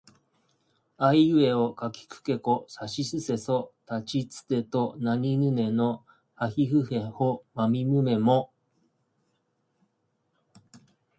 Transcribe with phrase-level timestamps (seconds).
[0.97, 8.51] あいうえおかきくけこさしすせそたちつてとなにぬねのはひふへほまみむめも